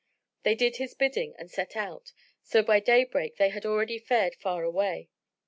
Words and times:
They 0.41 0.55
did 0.55 0.77
his 0.77 0.95
bidding 0.95 1.35
and 1.37 1.51
set 1.51 1.75
out, 1.75 2.11
so 2.41 2.63
by 2.63 2.79
daybreak 2.79 3.35
they 3.37 3.49
had 3.49 3.67
already 3.67 3.99
fared 3.99 4.33
far 4.33 4.63
away. 4.63 5.09